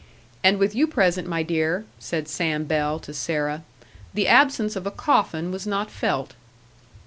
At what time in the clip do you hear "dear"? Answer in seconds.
1.43-1.85